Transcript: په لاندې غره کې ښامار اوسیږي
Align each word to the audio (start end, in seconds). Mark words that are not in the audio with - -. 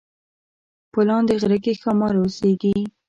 په 0.91 0.99
لاندې 1.07 1.33
غره 1.41 1.57
کې 1.63 1.79
ښامار 1.81 2.13
اوسیږي 2.17 2.73